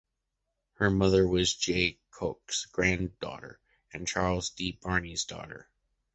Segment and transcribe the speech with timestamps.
[0.77, 3.59] Her mother was Jay Cooke’s granddaughter,
[3.93, 4.79] and Charles D.
[4.81, 5.69] Barney’s daughter.